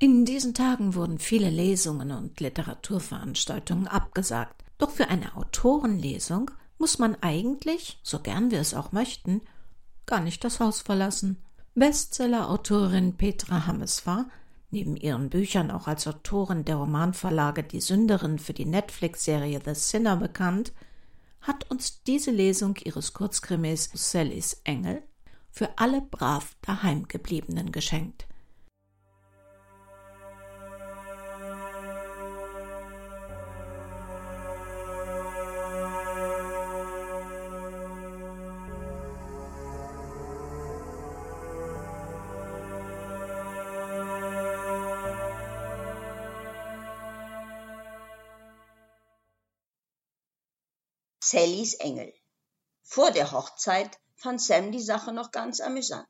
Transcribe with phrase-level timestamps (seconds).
[0.00, 4.62] In diesen Tagen wurden viele Lesungen und Literaturveranstaltungen abgesagt.
[4.78, 9.42] Doch für eine Autorenlesung muss man eigentlich, so gern wir es auch möchten,
[10.06, 11.42] gar nicht das Haus verlassen.
[11.74, 14.26] Bestseller-Autorin Petra Hammes war,
[14.70, 20.16] neben ihren Büchern auch als Autorin der Romanverlage Die Sünderin für die Netflix-Serie The Sinner
[20.16, 20.72] bekannt,
[21.40, 25.02] hat uns diese Lesung ihres Kurzkrimis Sallys Engel
[25.50, 28.27] für alle brav daheimgebliebenen geschenkt.
[51.30, 52.14] Sallys Engel.
[52.82, 56.08] Vor der Hochzeit fand Sam die Sache noch ganz amüsant.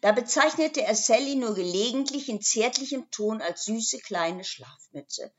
[0.00, 5.34] Da bezeichnete er Sally nur gelegentlich in zärtlichem Ton als süße kleine Schlafmütze.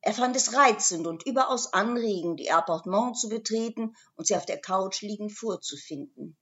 [0.00, 4.60] Er fand es reizend und überaus anregend, ihr Appartement zu betreten und sie auf der
[4.60, 6.36] Couch liegend vorzufinden.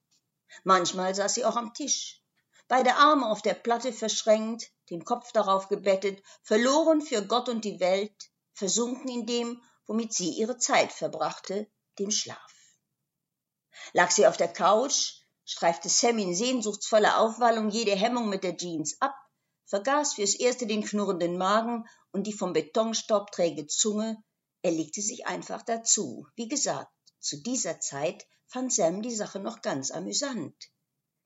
[0.62, 2.22] Manchmal saß sie auch am Tisch,
[2.66, 7.78] beide Arme auf der Platte verschränkt, den Kopf darauf gebettet, verloren für Gott und die
[7.78, 12.54] Welt, versunken in dem, womit sie ihre Zeit verbrachte, dem Schlaf.
[13.92, 18.96] Lag sie auf der Couch, streifte Sam in sehnsuchtsvoller Aufwallung jede Hemmung mit der Jeans
[19.00, 19.14] ab,
[19.66, 24.22] vergaß fürs Erste den knurrenden Magen und die vom Betonstaub träge Zunge,
[24.62, 26.26] er legte sich einfach dazu.
[26.36, 26.90] Wie gesagt,
[27.20, 30.54] zu dieser Zeit fand Sam die Sache noch ganz amüsant.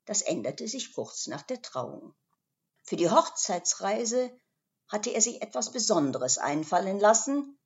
[0.07, 2.15] Das änderte sich kurz nach der Trauung.
[2.83, 4.31] Für die Hochzeitsreise
[4.89, 7.58] hatte er sich etwas Besonderes einfallen lassen,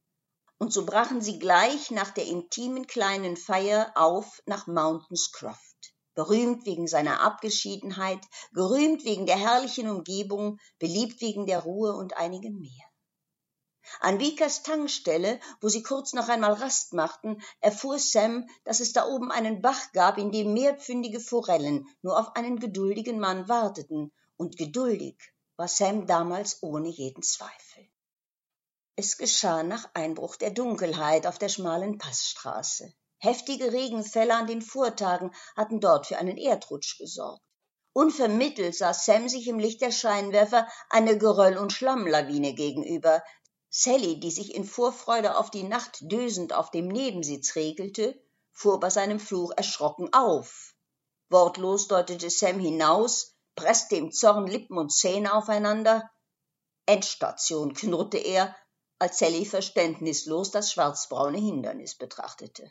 [0.63, 6.67] und so brachen sie gleich nach der intimen kleinen Feier auf nach Mountains Croft, berühmt
[6.67, 8.21] wegen seiner Abgeschiedenheit,
[8.53, 12.87] gerühmt wegen der herrlichen Umgebung, beliebt wegen der Ruhe und einigen mehr.
[13.99, 19.09] An Vikas Tankstelle, wo sie kurz noch einmal Rast machten, erfuhr Sam, dass es da
[19.09, 24.57] oben einen Bach gab, in dem mehrpfündige Forellen nur auf einen geduldigen Mann warteten, und
[24.57, 25.19] geduldig
[25.57, 27.92] war Sam damals ohne jeden Zweifel.
[28.95, 32.93] Es geschah nach Einbruch der Dunkelheit auf der schmalen Passstraße.
[33.17, 37.43] Heftige Regenfälle an den Vortagen hatten dort für einen Erdrutsch gesorgt.
[37.95, 43.23] Unvermittelt sah Sam sich im Licht der Scheinwerfer eine Geröll- und Schlammlawine gegenüber.
[43.71, 48.21] Sally, die sich in Vorfreude auf die Nacht dösend auf dem Nebensitz regelte,
[48.53, 50.75] fuhr bei seinem Fluch erschrocken auf.
[51.31, 56.11] Wortlos deutete Sam hinaus, presste im Zorn Lippen und Zähne aufeinander.
[56.85, 58.55] Endstation, knurrte er
[59.03, 62.71] als Sally verständnislos das schwarzbraune Hindernis betrachtete.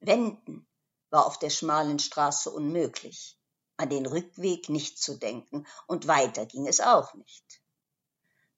[0.00, 0.66] Wenden
[1.10, 3.38] war auf der schmalen Straße unmöglich,
[3.76, 7.60] an den Rückweg nicht zu denken, und weiter ging es auch nicht.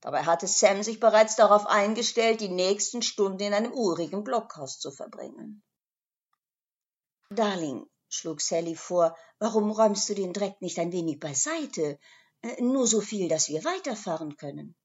[0.03, 4.93] Dabei hatte Sam sich bereits darauf eingestellt, die nächsten Stunden in einem urigen Blockhaus zu
[4.93, 5.65] verbringen.
[7.29, 11.99] Darling, schlug Sally vor, warum räumst du den Dreck nicht ein wenig beiseite?
[12.43, 14.77] Äh, nur so viel, dass wir weiterfahren können.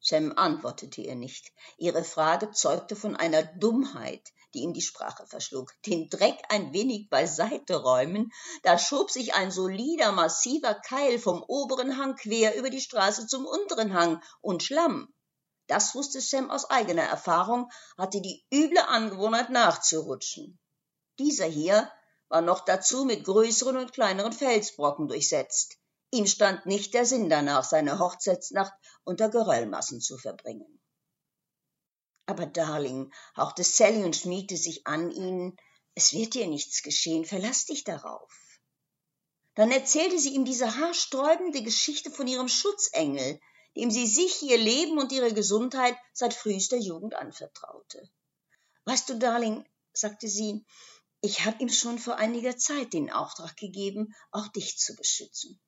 [0.00, 1.52] Sam antwortete ihr nicht.
[1.78, 5.72] Ihre Frage zeugte von einer Dummheit, die ihm die Sprache verschlug.
[5.84, 11.98] Den Dreck ein wenig beiseite räumen, da schob sich ein solider, massiver Keil vom oberen
[11.98, 15.12] Hang quer über die Straße zum unteren Hang und Schlamm.
[15.66, 20.58] Das wusste Sam aus eigener Erfahrung, hatte die üble Angewohnheit nachzurutschen.
[21.18, 21.90] Dieser hier
[22.28, 25.78] war noch dazu mit größeren und kleineren Felsbrocken durchsetzt.
[26.10, 28.72] Ihm stand nicht der Sinn danach, seine Hochzeitsnacht
[29.04, 30.80] unter Geröllmassen zu verbringen.
[32.26, 35.56] Aber Darling, hauchte Sally und schmiegte sich an ihn,
[35.94, 38.32] es wird dir nichts geschehen, verlass dich darauf.
[39.54, 43.40] Dann erzählte sie ihm diese haarsträubende Geschichte von ihrem Schutzengel,
[43.76, 48.10] dem sie sich, ihr Leben und ihre Gesundheit seit frühester Jugend anvertraute.
[48.84, 50.64] Weißt du, Darling, sagte sie,
[51.20, 55.60] ich habe ihm schon vor einiger Zeit den Auftrag gegeben, auch dich zu beschützen.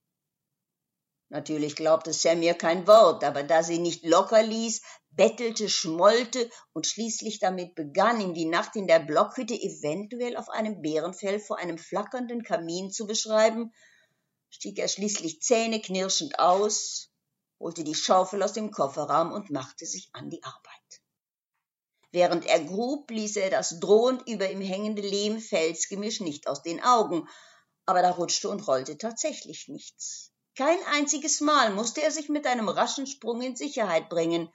[1.30, 4.80] Natürlich glaubte Sam ihr kein Wort, aber da sie nicht locker ließ,
[5.10, 10.80] bettelte, schmollte und schließlich damit begann, ihm die Nacht in der Blockhütte eventuell auf einem
[10.80, 13.74] Bärenfell vor einem flackernden Kamin zu beschreiben,
[14.48, 17.10] stieg er schließlich zähneknirschend aus,
[17.60, 21.02] holte die Schaufel aus dem Kofferraum und machte sich an die Arbeit.
[22.10, 27.28] Während er grub, ließ er das drohend über ihm hängende Lehm-Felsgemisch nicht aus den Augen,
[27.84, 30.32] aber da rutschte und rollte tatsächlich nichts.
[30.58, 34.52] Kein einziges Mal musste er sich mit einem raschen Sprung in Sicherheit bringen.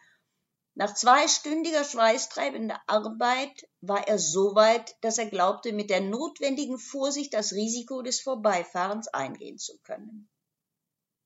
[0.74, 7.34] Nach zweistündiger schweißtreibender Arbeit war er so weit, dass er glaubte, mit der notwendigen Vorsicht
[7.34, 10.30] das Risiko des Vorbeifahrens eingehen zu können.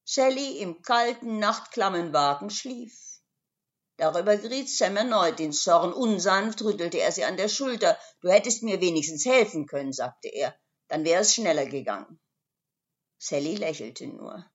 [0.03, 2.93] Sally im kalten, nachtklammen Wagen schlief.
[3.95, 5.91] Darüber geriet Sam erneut in Zorn.
[5.91, 7.97] Unsanft rüttelte er sie an der Schulter.
[8.21, 10.55] Du hättest mir wenigstens helfen können, sagte er.
[10.87, 12.19] Dann wäre es schneller gegangen.
[13.17, 14.45] Sally lächelte nur.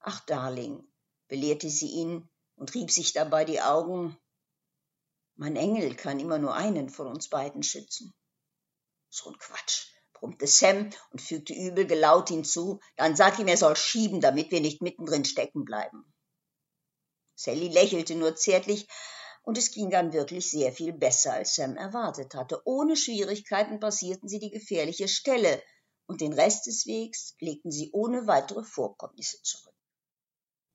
[0.00, 0.82] Ach, Darling,
[1.28, 4.16] belehrte sie ihn und rieb sich dabei die Augen.
[5.36, 8.14] Mein Engel kann immer nur einen von uns beiden schützen.
[9.10, 12.80] So ein Quatsch, brummte Sam und fügte übel gelaut hinzu.
[12.96, 16.10] Dann sag ihm, er soll schieben, damit wir nicht mittendrin stecken bleiben.
[17.34, 18.86] Sally lächelte nur zärtlich,
[19.42, 22.60] und es ging dann wirklich sehr viel besser, als Sam erwartet hatte.
[22.66, 25.62] Ohne Schwierigkeiten passierten sie die gefährliche Stelle,
[26.06, 29.74] und den Rest des Wegs legten sie ohne weitere Vorkommnisse zurück.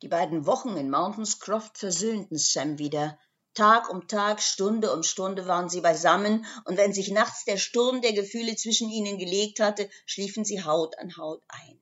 [0.06, 3.18] Die beiden Wochen in Mountainscroft versöhnten Sam wieder.
[3.56, 8.04] Tag um Tag, Stunde um Stunde waren sie beisammen, und wenn sich nachts der Sturm
[8.04, 11.80] der Gefühle zwischen ihnen gelegt hatte, schliefen sie Haut an Haut ein.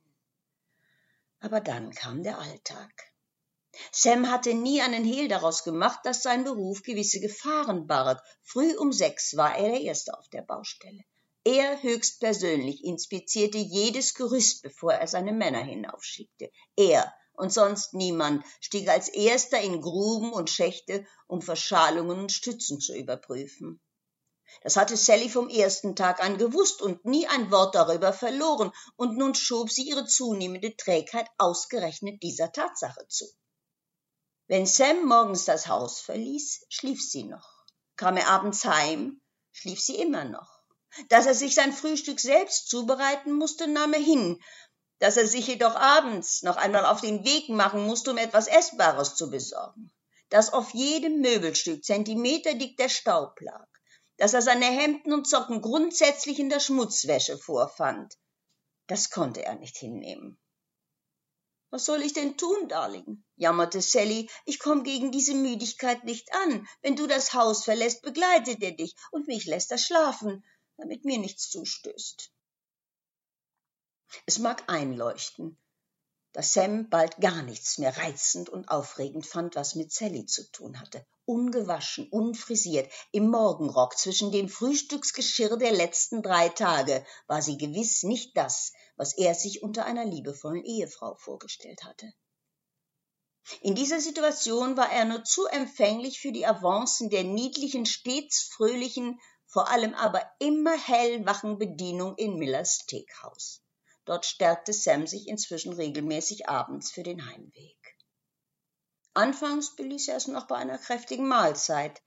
[1.42, 3.12] Aber dann kam der Alltag.
[3.92, 8.24] Sam hatte nie einen Hehl daraus gemacht, dass sein Beruf gewisse Gefahren barg.
[8.42, 11.04] Früh um sechs war er der Erste auf der Baustelle.
[11.44, 16.50] Er höchstpersönlich inspizierte jedes Gerüst, bevor er seine Männer hinaufschickte.
[16.78, 22.80] Er und sonst niemand stieg als Erster in Gruben und Schächte, um Verschalungen und Stützen
[22.80, 23.82] zu überprüfen.
[24.62, 29.18] Das hatte Sally vom ersten Tag an gewusst und nie ein Wort darüber verloren, und
[29.18, 33.26] nun schob sie ihre zunehmende Trägheit ausgerechnet dieser Tatsache zu.
[34.48, 37.66] Wenn Sam morgens das Haus verließ, schlief sie noch.
[37.96, 39.22] Kam er abends heim,
[39.52, 40.62] schlief sie immer noch.
[41.10, 44.40] Dass er sich sein Frühstück selbst zubereiten musste, nahm er hin,
[45.04, 49.16] dass er sich jedoch abends noch einmal auf den Weg machen musste, um etwas Essbares
[49.16, 49.92] zu besorgen,
[50.30, 53.68] dass auf jedem Möbelstück zentimeterdick der Staub lag,
[54.16, 58.18] dass er seine Hemden und Socken grundsätzlich in der Schmutzwäsche vorfand,
[58.88, 60.40] das konnte er nicht hinnehmen.
[61.70, 63.26] Was soll ich denn tun, Darling?
[63.36, 64.30] jammerte Sally.
[64.46, 66.66] Ich komm gegen diese Müdigkeit nicht an.
[66.82, 70.46] Wenn du das Haus verlässt, begleitet er dich und mich lässt er schlafen,
[70.78, 72.33] damit mir nichts zustößt.
[74.26, 75.58] Es mag einleuchten,
[76.34, 80.80] dass Sam bald gar nichts mehr reizend und aufregend fand, was mit Sally zu tun
[80.80, 81.06] hatte.
[81.26, 88.36] Ungewaschen, unfrisiert, im Morgenrock zwischen dem Frühstücksgeschirr der letzten drei Tage war sie gewiss nicht
[88.36, 92.12] das, was er sich unter einer liebevollen Ehefrau vorgestellt hatte.
[93.62, 99.20] In dieser Situation war er nur zu empfänglich für die Avancen der niedlichen, stets fröhlichen,
[99.46, 103.63] vor allem aber immer hellwachen Bedienung in Millers Steakhouse.
[104.06, 107.98] Dort stärkte Sam sich inzwischen regelmäßig abends für den Heimweg.
[109.14, 112.02] Anfangs beließ er es noch bei einer kräftigen Mahlzeit,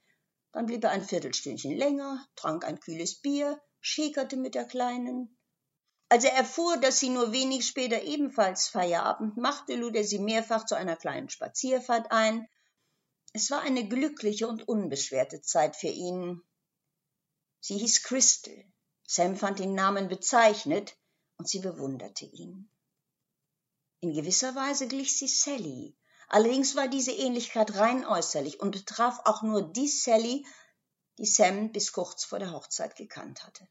[0.52, 5.37] dann blieb er ein Viertelstündchen länger, trank ein kühles Bier, schäkerte mit der Kleinen,
[6.08, 10.64] als er erfuhr, dass sie nur wenig später ebenfalls Feierabend machte, lud er sie mehrfach
[10.64, 12.49] zu einer kleinen Spazierfahrt ein.
[13.32, 16.42] Es war eine glückliche und unbeschwerte Zeit für ihn.
[17.60, 18.64] Sie hieß Crystal.
[19.02, 20.96] Sam fand den Namen bezeichnet
[21.38, 22.71] und sie bewunderte ihn.
[24.00, 25.97] In gewisser Weise glich sie Sally.
[26.29, 30.47] Allerdings war diese Ähnlichkeit rein äußerlich und betraf auch nur die Sally,
[31.19, 33.67] die Sam bis kurz vor der Hochzeit gekannt hatte.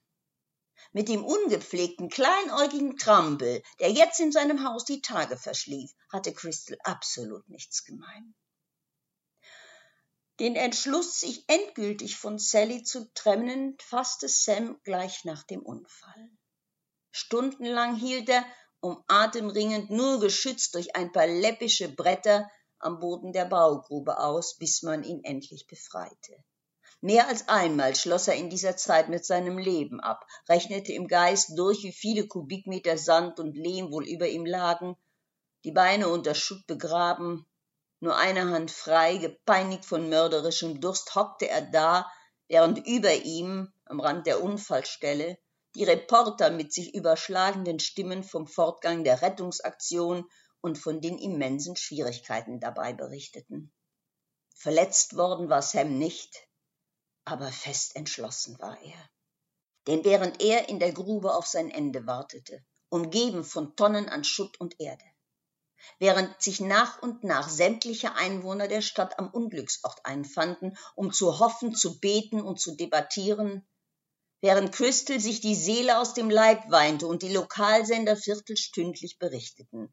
[0.93, 6.77] Mit dem ungepflegten, kleinäugigen Trampel, der jetzt in seinem Haus die Tage verschlief, hatte Crystal
[6.83, 8.33] absolut nichts gemein.
[10.39, 16.29] Den Entschluss, sich endgültig von Sally zu trennen, fasste Sam gleich nach dem Unfall.
[17.17, 18.43] Stundenlang hielt er,
[18.81, 24.81] um atemringend, nur geschützt durch ein paar läppische Bretter, am Boden der Baugrube aus, bis
[24.83, 26.43] man ihn endlich befreite.
[26.99, 31.57] Mehr als einmal schloss er in dieser Zeit mit seinem Leben ab, rechnete im Geist
[31.57, 34.97] durch, wie viele Kubikmeter Sand und Lehm wohl über ihm lagen,
[35.63, 37.47] die Beine unter Schutt begraben,
[38.01, 42.11] nur eine Hand frei, gepeinigt von mörderischem Durst, hockte er da,
[42.49, 45.37] während über ihm, am Rand der Unfallstelle,
[45.75, 50.29] die Reporter mit sich überschlagenden Stimmen vom Fortgang der Rettungsaktion
[50.61, 53.73] und von den immensen Schwierigkeiten dabei berichteten.
[54.55, 56.47] Verletzt worden war Sam nicht,
[57.25, 59.09] aber fest entschlossen war er.
[59.85, 64.59] Denn während er in der Grube auf sein Ende wartete, umgeben von Tonnen an Schutt
[64.59, 65.05] und Erde,
[65.99, 71.75] während sich nach und nach sämtliche Einwohner der Stadt am Unglücksort einfanden, um zu hoffen,
[71.75, 73.67] zu beten und zu debattieren,
[74.45, 79.91] während Crystal sich die Seele aus dem Leib weinte und die Lokalsender viertelstündlich berichteten,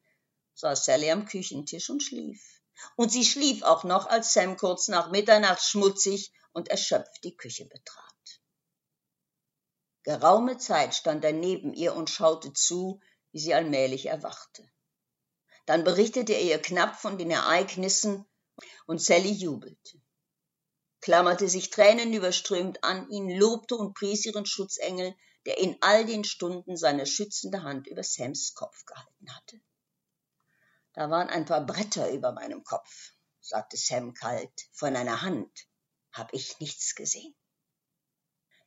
[0.52, 2.60] saß Sally am Küchentisch und schlief.
[2.94, 7.64] Und sie schlief auch noch, als Sam kurz nach Mitternacht schmutzig und erschöpft die Küche
[7.64, 8.42] betrat.
[10.02, 14.70] Geraume Zeit stand er neben ihr und schaute zu, wie sie allmählich erwachte.
[15.64, 18.26] Dann berichtete er ihr knapp von den Ereignissen
[18.84, 20.01] und Sally jubelte,
[21.02, 26.76] klammerte sich tränenüberströmt an ihn, lobte und pries ihren Schutzengel, der in all den Stunden
[26.76, 29.60] seine schützende Hand über Sams Kopf gehalten hatte.
[30.94, 34.52] Da waren ein paar Bretter über meinem Kopf, sagte Sam kalt.
[34.72, 35.66] Von einer Hand
[36.12, 37.34] hab ich nichts gesehen.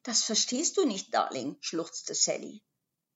[0.04, 2.64] Das verstehst du nicht, Darling, schluchzte Sally.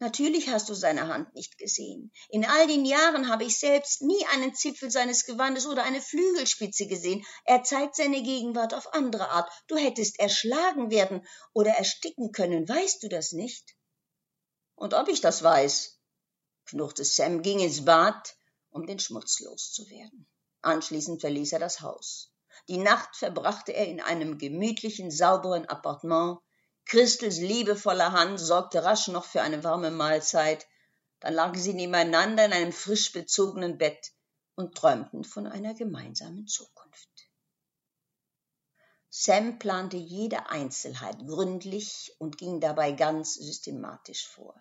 [0.01, 2.13] Natürlich hast du seine Hand nicht gesehen.
[2.29, 6.87] In all den Jahren habe ich selbst nie einen Zipfel seines Gewandes oder eine Flügelspitze
[6.87, 7.25] gesehen.
[7.43, 9.51] Er zeigt seine Gegenwart auf andere Art.
[9.67, 12.67] Du hättest erschlagen werden oder ersticken können.
[12.67, 13.75] Weißt du das nicht?
[14.75, 15.99] Und ob ich das weiß?
[16.65, 18.37] knurrte Sam, ging ins Bad,
[18.69, 20.29] um den Schmutz loszuwerden.
[20.61, 22.31] Anschließend verließ er das Haus.
[22.69, 26.39] Die Nacht verbrachte er in einem gemütlichen, sauberen Appartement,
[26.89, 30.65] Christels liebevolle Hand sorgte rasch noch für eine warme Mahlzeit,
[31.19, 34.11] dann lagen sie nebeneinander in einem frisch bezogenen Bett
[34.55, 37.29] und träumten von einer gemeinsamen Zukunft.
[39.11, 44.59] Sam plante jede Einzelheit gründlich und ging dabei ganz systematisch vor.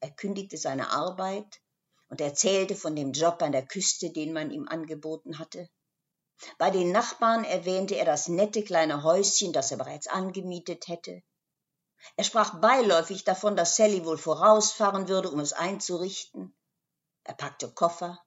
[0.00, 1.60] Er kündigte seine Arbeit
[2.08, 5.70] und erzählte von dem Job an der Küste, den man ihm angeboten hatte.
[6.58, 11.22] Bei den Nachbarn erwähnte er das nette kleine Häuschen, das er bereits angemietet hätte.
[12.16, 16.54] Er sprach beiläufig davon, dass Sally wohl vorausfahren würde, um es einzurichten.
[17.24, 18.18] Er packte Koffer,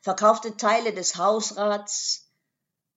[0.00, 2.32] verkaufte Teile des Hausrats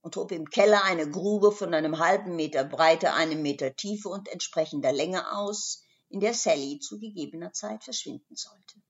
[0.01, 4.27] und hob im Keller eine Grube von einem halben Meter Breite, einem Meter Tiefe und
[4.27, 8.82] entsprechender Länge aus, in der Sally zu gegebener Zeit verschwinden sollte.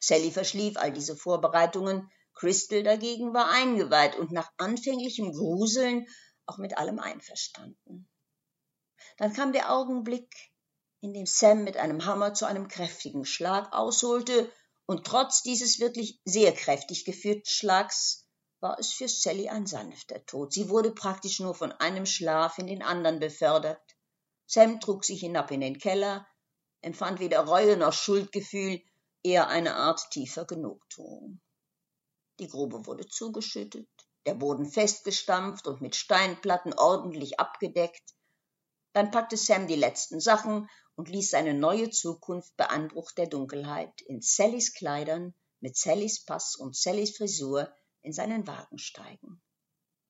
[0.00, 6.06] Sally verschlief all diese Vorbereitungen, Crystal dagegen war eingeweiht und nach anfänglichem Gruseln
[6.46, 8.08] auch mit allem einverstanden.
[9.16, 10.32] Dann kam der Augenblick,
[11.00, 14.50] in dem Sam mit einem Hammer zu einem kräftigen Schlag ausholte,
[14.86, 18.26] und trotz dieses wirklich sehr kräftig geführten Schlags
[18.60, 20.52] war es für Sally ein sanfter Tod.
[20.52, 23.82] Sie wurde praktisch nur von einem Schlaf in den anderen befördert.
[24.46, 26.26] Sam trug sie hinab in den Keller,
[26.80, 28.80] empfand weder Reue noch Schuldgefühl,
[29.22, 31.40] eher eine Art tiefer Genugtuung.
[32.38, 33.88] Die Grube wurde zugeschüttet,
[34.26, 38.14] der Boden festgestampft und mit Steinplatten ordentlich abgedeckt,
[38.92, 44.00] dann packte Sam die letzten Sachen und ließ seine neue Zukunft bei Anbruch der Dunkelheit
[44.02, 49.42] in Sallys Kleidern, mit Sallys Pass und Sallys Frisur in seinen Wagen steigen.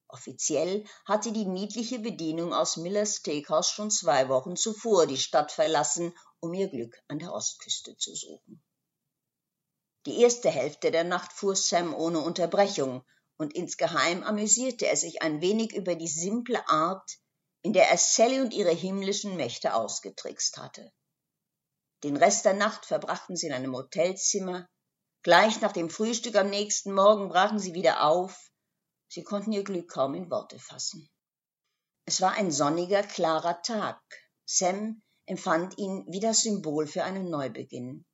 [0.09, 6.15] Offiziell hatte die niedliche Bedienung aus Millers Steakhouse schon zwei Wochen zuvor die Stadt verlassen,
[6.41, 8.63] um ihr Glück an der Ostküste zu suchen.
[10.07, 13.05] Die erste Hälfte der Nacht fuhr Sam ohne Unterbrechung,
[13.37, 17.19] und insgeheim amüsierte er sich ein wenig über die simple Art,
[17.69, 20.91] in der er Sally und ihre himmlischen Mächte ausgetrickst hatte.
[22.03, 24.67] Den Rest der Nacht verbrachten sie in einem Hotelzimmer.
[25.23, 28.51] Gleich nach dem Frühstück am nächsten Morgen brachen sie wieder auf.
[29.09, 31.11] Sie konnten ihr Glück kaum in Worte fassen.
[32.07, 34.01] Es war ein sonniger, klarer Tag.
[34.47, 38.07] Sam empfand ihn wie das Symbol für einen Neubeginn.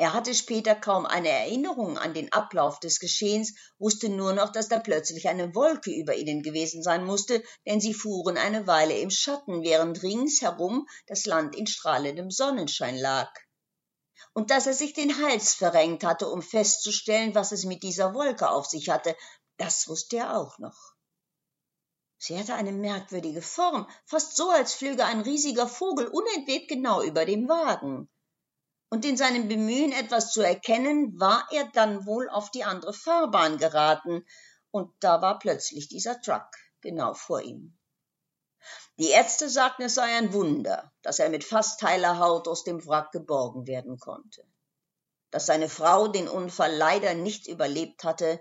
[0.00, 4.68] Er hatte später kaum eine Erinnerung an den Ablauf des Geschehens, wusste nur noch, dass
[4.68, 9.10] da plötzlich eine Wolke über ihnen gewesen sein musste, denn sie fuhren eine Weile im
[9.10, 13.28] Schatten, während ringsherum das Land in strahlendem Sonnenschein lag.
[14.34, 18.50] Und dass er sich den Hals verrenkt hatte, um festzustellen, was es mit dieser Wolke
[18.50, 19.16] auf sich hatte,
[19.56, 20.94] das wusste er auch noch.
[22.18, 27.24] Sie hatte eine merkwürdige Form, fast so, als flöge ein riesiger Vogel unentwegt genau über
[27.24, 28.08] dem Wagen
[28.90, 33.58] und in seinem Bemühen, etwas zu erkennen, war er dann wohl auf die andere Fahrbahn
[33.58, 34.24] geraten,
[34.70, 36.48] und da war plötzlich dieser Truck
[36.80, 37.78] genau vor ihm.
[38.98, 42.84] Die Ärzte sagten, es sei ein Wunder, dass er mit fast heiler Haut aus dem
[42.86, 44.44] Wrack geborgen werden konnte.
[45.30, 48.40] Dass seine Frau den Unfall leider nicht überlebt hatte,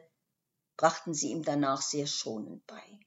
[0.78, 3.00] brachten sie ihm danach sehr schonend bei.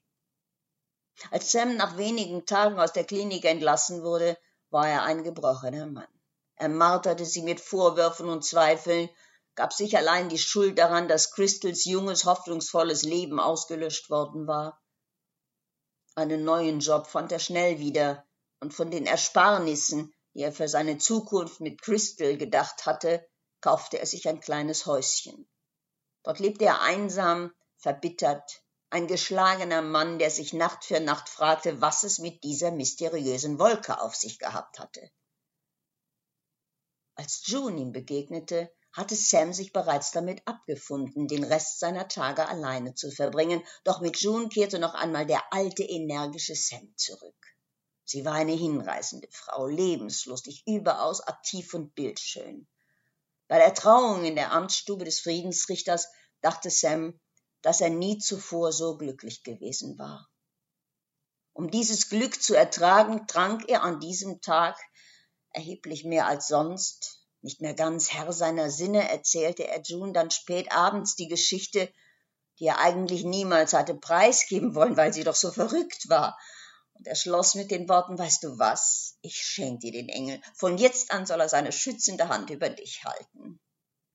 [1.29, 4.37] Als Sam nach wenigen Tagen aus der Klinik entlassen wurde,
[4.69, 6.20] war er ein gebrochener Mann.
[6.61, 9.09] Er marterte sie mit Vorwürfen und Zweifeln,
[9.55, 14.79] gab sich allein die Schuld daran, dass Crystals junges, hoffnungsvolles Leben ausgelöscht worden war.
[16.13, 18.27] Einen neuen Job fand er schnell wieder,
[18.59, 23.27] und von den Ersparnissen, die er für seine Zukunft mit Crystal gedacht hatte,
[23.59, 25.49] kaufte er sich ein kleines Häuschen.
[26.21, 32.03] Dort lebte er einsam, verbittert, ein geschlagener Mann, der sich Nacht für Nacht fragte, was
[32.03, 35.09] es mit dieser mysteriösen Wolke auf sich gehabt hatte.
[37.15, 42.93] Als June ihm begegnete, hatte Sam sich bereits damit abgefunden, den Rest seiner Tage alleine
[42.93, 47.35] zu verbringen, doch mit June kehrte noch einmal der alte, energische Sam zurück.
[48.03, 52.67] Sie war eine hinreißende Frau, lebenslustig, überaus aktiv und bildschön.
[53.47, 56.07] Bei der Trauung in der Amtsstube des Friedensrichters
[56.41, 57.19] dachte Sam,
[57.61, 60.29] dass er nie zuvor so glücklich gewesen war.
[61.53, 64.77] Um dieses Glück zu ertragen, trank er an diesem Tag
[65.53, 67.25] erheblich mehr als sonst.
[67.41, 71.91] Nicht mehr ganz Herr seiner Sinne erzählte er June dann spät abends die Geschichte,
[72.59, 76.37] die er eigentlich niemals hatte preisgeben wollen, weil sie doch so verrückt war.
[76.93, 80.39] Und er schloss mit den Worten, weißt du was, ich schenk dir den Engel.
[80.55, 83.59] Von jetzt an soll er seine schützende Hand über dich halten.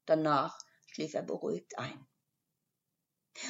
[0.04, 2.06] Danach schlief er beruhigt ein.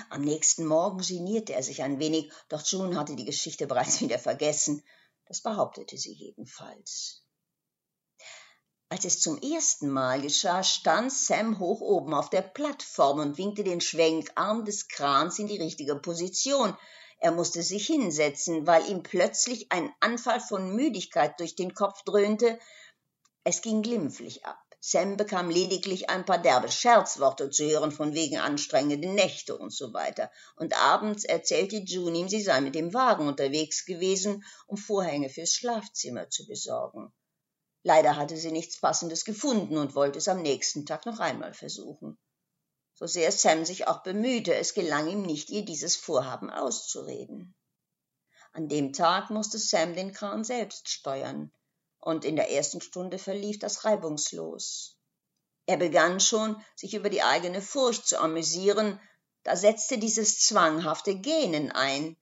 [0.08, 4.18] Am nächsten Morgen genierte er sich ein wenig, doch June hatte die Geschichte bereits wieder
[4.18, 4.82] vergessen.
[5.26, 7.25] Das behauptete sie jedenfalls.
[8.88, 13.64] Als es zum ersten Mal geschah, stand Sam hoch oben auf der Plattform und winkte
[13.64, 16.76] den Schwenkarm des Krans in die richtige Position.
[17.18, 22.60] Er musste sich hinsetzen, weil ihm plötzlich ein Anfall von Müdigkeit durch den Kopf dröhnte.
[23.42, 24.62] Es ging glimpflich ab.
[24.78, 29.92] Sam bekam lediglich ein paar derbe Scherzworte zu hören von wegen anstrengenden Nächte und so
[29.94, 30.30] weiter.
[30.54, 35.54] Und abends erzählte June ihm, sie sei mit dem Wagen unterwegs gewesen, um Vorhänge fürs
[35.54, 37.12] Schlafzimmer zu besorgen.
[37.86, 42.18] Leider hatte sie nichts Passendes gefunden und wollte es am nächsten Tag noch einmal versuchen.
[42.94, 47.54] So sehr Sam sich auch bemühte, es gelang ihm nicht, ihr dieses Vorhaben auszureden.
[48.52, 51.52] An dem Tag musste Sam den Kran selbst steuern
[52.00, 54.98] und in der ersten Stunde verlief das reibungslos.
[55.66, 58.98] Er begann schon, sich über die eigene Furcht zu amüsieren,
[59.44, 62.16] da setzte dieses zwanghafte Gähnen ein.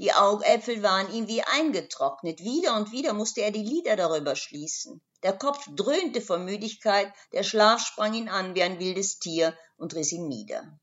[0.00, 5.02] Die Augäpfel waren ihm wie eingetrocknet, wieder und wieder musste er die Lider darüber schließen.
[5.22, 9.94] Der Kopf dröhnte vor Müdigkeit, der Schlaf sprang ihn an wie ein wildes Tier und
[9.94, 10.80] riss ihn nieder.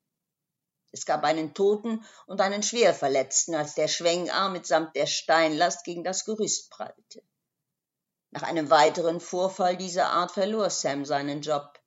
[0.92, 6.24] Es gab einen Toten und einen Schwerverletzten, als der Schwenkarm mitsamt der Steinlast gegen das
[6.24, 7.24] Gerüst prallte.
[8.30, 11.80] Nach einem weiteren Vorfall dieser Art verlor Sam seinen Job.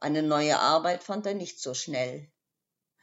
[0.00, 2.30] Eine neue Arbeit fand er nicht so schnell.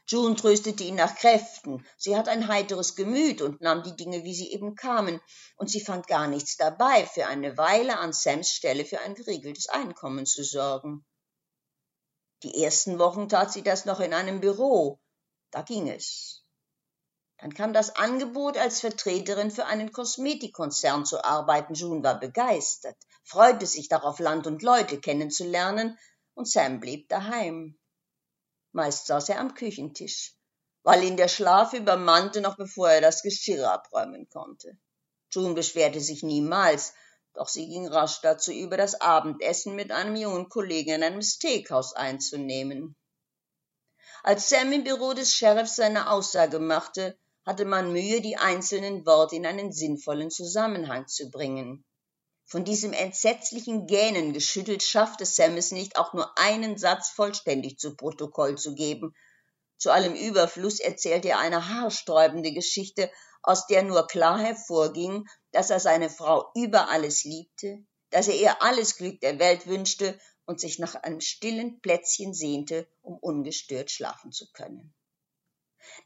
[0.08, 1.84] June tröstete ihn nach Kräften.
[1.98, 5.20] Sie hat ein heiteres Gemüt und nahm die Dinge, wie sie eben kamen,
[5.58, 9.68] und sie fand gar nichts dabei, für eine Weile an Sams Stelle für ein geregeltes
[9.68, 11.06] Einkommen zu sorgen.
[12.44, 15.00] Die ersten Wochen tat sie das noch in einem Büro.
[15.50, 16.44] Da ging es.
[17.38, 21.74] Dann kam das Angebot, als Vertreterin für einen Kosmetikkonzern zu arbeiten.
[21.74, 25.98] June war begeistert, freute sich darauf, Land und Leute kennenzulernen,
[26.36, 27.78] und Sam blieb daheim.
[28.76, 30.36] Meist saß er am Küchentisch,
[30.84, 34.78] weil ihn der Schlaf übermannte, noch bevor er das Geschirr abräumen konnte.
[35.32, 36.94] June beschwerte sich niemals,
[37.34, 41.94] doch sie ging rasch dazu über, das Abendessen mit einem jungen Kollegen in einem Steakhouse
[41.94, 42.98] einzunehmen.
[44.24, 49.38] Als Sam im Büro des Sheriffs seine Aussage machte, hatte man Mühe, die einzelnen Worte
[49.38, 51.86] in einen sinnvollen Zusammenhang zu bringen.
[52.48, 57.96] Von diesem entsetzlichen Gähnen geschüttelt schaffte Sam es nicht, auch nur einen Satz vollständig zu
[57.96, 59.16] Protokoll zu geben.
[59.78, 65.80] Zu allem Überfluss erzählte er eine haarsträubende Geschichte, aus der nur klar hervorging, dass er
[65.80, 70.78] seine Frau über alles liebte, dass er ihr alles Glück der Welt wünschte und sich
[70.78, 74.94] nach einem stillen Plätzchen sehnte, um ungestört schlafen zu können.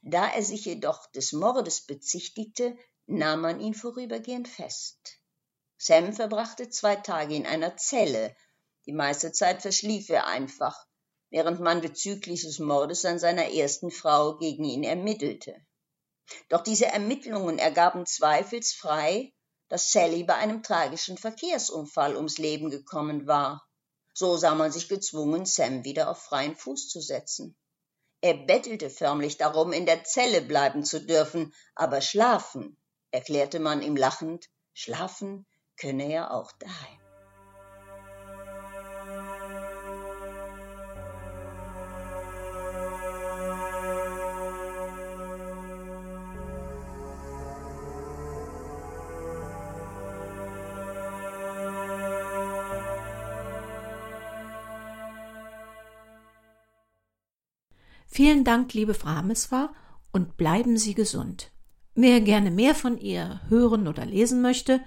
[0.01, 5.18] Da er sich jedoch des Mordes bezichtigte, nahm man ihn vorübergehend fest.
[5.81, 8.35] Sam verbrachte zwei Tage in einer Zelle.
[8.85, 10.85] Die meiste Zeit verschlief er einfach,
[11.29, 15.55] während man bezüglich des Mordes an seiner ersten Frau gegen ihn ermittelte.
[16.49, 19.31] Doch diese Ermittlungen ergaben zweifelsfrei,
[19.69, 23.65] dass Sally bei einem tragischen Verkehrsunfall ums Leben gekommen war.
[24.13, 27.55] So sah man sich gezwungen, Sam wieder auf freien Fuß zu setzen.
[28.19, 32.75] Er bettelte förmlich darum, in der Zelle bleiben zu dürfen, aber schlafen,
[33.11, 35.45] erklärte man ihm lachend, schlafen
[35.79, 36.99] könne er auch daheim.
[58.11, 59.73] Vielen Dank, liebe Frau Hameswar,
[60.11, 61.51] und bleiben Sie gesund.
[61.95, 64.81] Wer gerne mehr von ihr hören oder lesen möchte,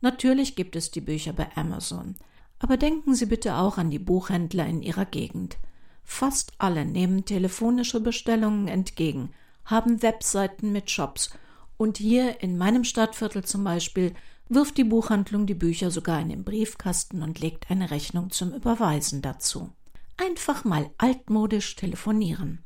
[0.00, 2.16] natürlich gibt es die Bücher bei Amazon.
[2.58, 5.58] Aber denken Sie bitte auch an die Buchhändler in Ihrer Gegend.
[6.04, 9.30] Fast alle nehmen telefonische Bestellungen entgegen,
[9.64, 11.30] haben Webseiten mit Shops
[11.76, 14.14] und hier in meinem Stadtviertel zum Beispiel
[14.48, 19.20] wirft die Buchhandlung die Bücher sogar in den Briefkasten und legt eine Rechnung zum Überweisen
[19.22, 19.70] dazu.
[20.16, 22.62] Einfach mal altmodisch telefonieren.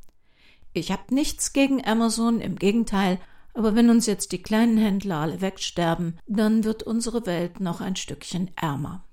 [0.73, 3.19] Ich habe nichts gegen Amazon, im Gegenteil,
[3.53, 7.95] aber wenn uns jetzt die kleinen Händler alle wegsterben, dann wird unsere Welt noch ein
[7.95, 9.03] Stückchen ärmer.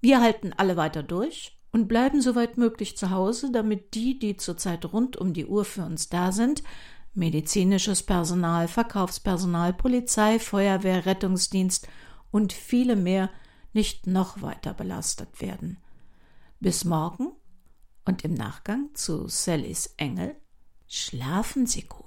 [0.00, 4.92] Wir halten alle weiter durch und bleiben soweit möglich zu Hause, damit die, die zurzeit
[4.92, 6.62] rund um die Uhr für uns da sind,
[7.14, 11.88] medizinisches Personal, Verkaufspersonal, Polizei, Feuerwehr, Rettungsdienst
[12.30, 13.30] und viele mehr
[13.72, 15.78] nicht noch weiter belastet werden.
[16.60, 17.32] Bis morgen
[18.04, 20.36] und im Nachgang zu Sallys Engel
[20.86, 22.03] schlafen Sie gut.